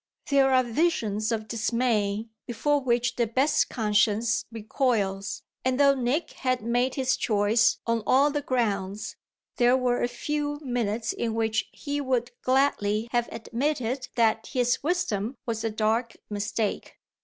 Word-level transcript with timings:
There 0.31 0.51
are 0.51 0.63
visions 0.63 1.31
of 1.31 1.47
dismay 1.47 2.27
before 2.47 2.79
which 2.81 3.17
the 3.17 3.27
best 3.27 3.69
conscience 3.69 4.43
recoils, 4.51 5.43
and 5.63 5.79
though 5.79 5.93
Nick 5.93 6.31
had 6.31 6.63
made 6.63 6.95
his 6.95 7.15
choice 7.15 7.77
on 7.85 8.01
all 8.07 8.31
the 8.31 8.41
grounds 8.41 9.15
there 9.57 9.77
were 9.77 10.01
a 10.01 10.07
few 10.07 10.59
minutes 10.63 11.13
in 11.13 11.35
which 11.35 11.69
he 11.71 12.01
would 12.01 12.31
gladly 12.41 13.09
have 13.11 13.29
admitted 13.31 14.07
that 14.15 14.47
his 14.47 14.81
wisdom 14.81 15.37
was 15.45 15.63
a 15.63 15.69
dark 15.69 16.15
mistake. 16.31 16.97